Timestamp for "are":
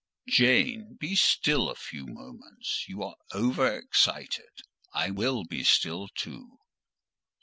3.03-3.17